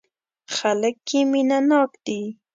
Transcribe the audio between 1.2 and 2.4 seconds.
مینه ناک دي.